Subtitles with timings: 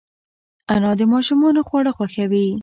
[0.73, 2.47] انا د ماشومانو خواړه خوښوي